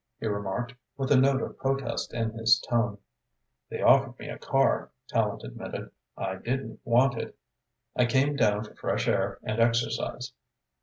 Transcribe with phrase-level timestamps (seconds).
[0.19, 2.97] he remarked, with a note of protest in his tone.
[3.69, 5.91] "They offered me a car," Tallente admitted.
[6.17, 7.37] "I didn't want it.
[7.95, 10.33] I came down for fresh air and exercise."